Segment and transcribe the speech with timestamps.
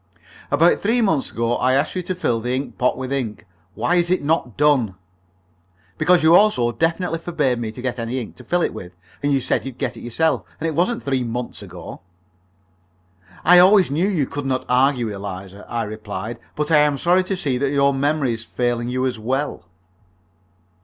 [0.49, 3.45] "About three months ago I asked you to fill that ink pot with ink.
[3.75, 4.95] Why is it not done?"
[5.99, 8.93] "Because you also definitely forbade me to get any ink to fill it with.
[9.21, 10.41] And you said you'd get it yourself.
[10.59, 12.01] And it wasn't three months ago."
[13.45, 16.39] "I always knew you could not argue, Eliza," I replied.
[16.55, 19.67] "But I am sorry to see that your memory is failing you as well."